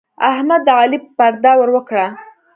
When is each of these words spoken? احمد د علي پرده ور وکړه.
احمد 0.29 0.61
د 0.65 0.69
علي 0.79 0.99
پرده 1.17 1.51
ور 1.57 1.69
وکړه. 1.75 2.05